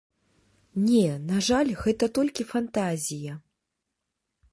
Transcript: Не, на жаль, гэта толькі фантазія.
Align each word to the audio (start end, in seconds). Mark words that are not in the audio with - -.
Не, 0.85 1.03
на 1.31 1.37
жаль, 1.47 1.69
гэта 1.83 2.05
толькі 2.19 2.47
фантазія. 2.53 3.33